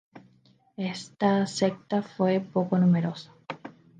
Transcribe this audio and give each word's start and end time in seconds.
Esta 0.77 1.45
secta 1.45 2.01
fue 2.01 2.39
poco 2.39 2.79
numerosa. 2.79 3.31